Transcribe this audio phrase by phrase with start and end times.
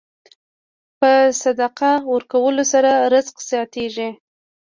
[0.99, 4.09] په صدقه ورکولو سره رزق زیاتېږي.